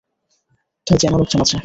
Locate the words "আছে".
1.43-1.57